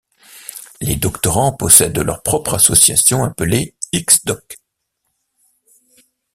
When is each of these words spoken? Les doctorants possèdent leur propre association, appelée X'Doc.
Les 0.81 0.95
doctorants 0.95 1.53
possèdent 1.55 1.99
leur 1.99 2.23
propre 2.23 2.55
association, 2.55 3.23
appelée 3.23 3.75
X'Doc. 3.93 4.55